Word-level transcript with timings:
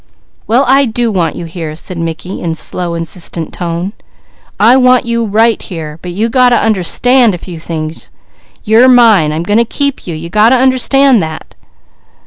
"Well 0.47 0.65
I 0.67 0.85
do 0.85 1.11
want 1.11 1.35
you 1.35 1.45
here," 1.45 1.75
said 1.75 1.95
Mickey 1.99 2.41
in 2.41 2.55
slow 2.55 2.95
insistent 2.95 3.53
tone. 3.53 3.93
"I 4.59 4.75
want 4.75 5.05
you 5.05 5.23
right 5.25 5.61
here! 5.61 5.99
But 6.01 6.09
you 6.11 6.27
got 6.27 6.49
to 6.49 6.59
understand 6.59 7.35
a 7.35 7.37
few 7.37 7.59
things. 7.59 8.09
You're 8.63 8.89
mine. 8.89 9.31
I'm 9.31 9.43
going 9.43 9.59
to 9.59 9.63
keep 9.63 10.07
you; 10.07 10.15
you 10.15 10.27
got 10.31 10.49
to 10.49 10.55
understand 10.57 11.21
that." 11.21 11.53